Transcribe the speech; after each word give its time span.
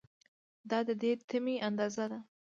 دا 0.69 0.79
د 0.87 0.89
دې 1.01 1.11
تمې 1.29 1.55
اندازه 1.67 2.05
ده. 2.11 2.19